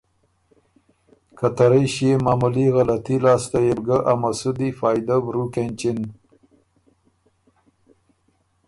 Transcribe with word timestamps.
که 1.37 1.47
ته 1.55 1.65
رئ 1.71 1.85
ݭيې 1.93 2.11
معمُولي 2.25 2.65
غلطی 2.75 3.15
لاسته 3.23 3.57
يې 3.65 3.73
بو 3.75 3.83
ګۀ 3.87 3.97
ا 4.11 4.13
مسُودی 4.21 4.69
فائدۀ 4.79 5.15
وریوک 5.25 5.55
اېنچِن 5.61 5.99